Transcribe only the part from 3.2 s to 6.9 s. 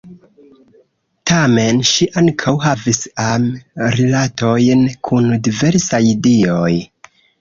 am-rilatojn kun diversaj dioj.